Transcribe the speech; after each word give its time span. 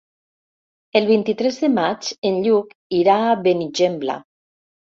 El 0.99 1.05
vint-i-tres 1.09 1.59
de 1.67 1.69
maig 1.75 2.09
en 2.31 2.41
Lluc 2.47 2.75
irà 3.03 3.21
a 3.29 3.39
Benigembla. 3.47 4.21